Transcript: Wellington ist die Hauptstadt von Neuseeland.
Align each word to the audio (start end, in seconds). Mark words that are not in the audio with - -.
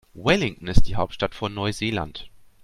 Wellington 0.15 0.65
ist 0.67 0.87
die 0.87 0.95
Hauptstadt 0.95 1.35
von 1.35 1.53
Neuseeland. 1.53 2.27